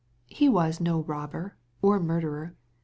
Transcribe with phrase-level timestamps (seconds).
[0.31, 2.55] He was no robber, or murderer.